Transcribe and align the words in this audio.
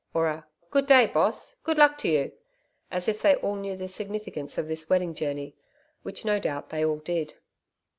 or 0.15 0.25
a 0.27 0.47
'Good 0.71 0.87
day, 0.87 1.05
Boss. 1.05 1.57
Good 1.57 1.77
luck 1.77 1.95
to 1.99 2.07
you,' 2.07 2.31
as 2.89 3.07
if 3.07 3.21
they 3.21 3.35
all 3.35 3.55
knew 3.55 3.77
the 3.77 3.87
significance 3.87 4.57
of 4.57 4.67
this 4.67 4.89
wedding 4.89 5.13
journey 5.13 5.55
which 6.01 6.25
no 6.25 6.39
doubt 6.39 6.71
they 6.71 6.83
all 6.83 6.97
did. 6.97 7.35